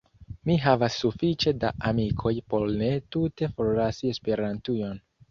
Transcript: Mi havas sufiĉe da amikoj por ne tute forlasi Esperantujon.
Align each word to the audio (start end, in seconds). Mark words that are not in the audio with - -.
Mi 0.49 0.53
havas 0.61 0.95
sufiĉe 1.01 1.51
da 1.63 1.69
amikoj 1.89 2.31
por 2.53 2.65
ne 2.79 2.87
tute 3.17 3.49
forlasi 3.59 4.09
Esperantujon. 4.15 4.97